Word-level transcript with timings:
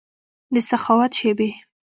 دسخاوت 0.53 1.11
شیبې 1.19 1.49